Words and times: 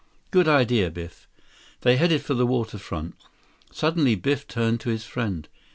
"Good 0.31 0.47
idea, 0.47 0.89
Biff." 0.89 1.27
They 1.81 1.95
headed 1.97 2.23
for 2.23 2.33
the 2.33 2.47
waterfront. 2.47 3.13
Suddenly 3.71 4.15
Biff 4.15 4.47
turned 4.47 4.79
to 4.79 4.89
his 4.89 5.03
friend. 5.05 5.47